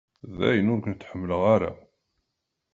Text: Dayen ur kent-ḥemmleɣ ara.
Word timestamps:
Dayen 0.37 0.71
ur 0.73 0.81
kent-ḥemmleɣ 0.83 1.41
ara. 1.55 1.71